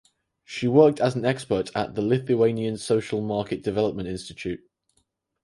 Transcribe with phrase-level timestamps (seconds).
[0.43, 4.61] She worked as an expert at the Lithuanian Social Market Development Institute.